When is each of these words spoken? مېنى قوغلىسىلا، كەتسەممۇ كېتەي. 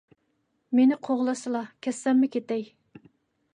مېنى 0.79 0.97
قوغلىسىلا، 1.09 1.63
كەتسەممۇ 1.87 2.33
كېتەي. 2.37 2.67